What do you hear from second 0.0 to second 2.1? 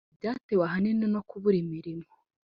Ibi ngo byatewe ahanini no kubura imirimo